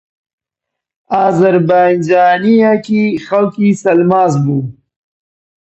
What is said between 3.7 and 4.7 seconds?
سەلماس بوو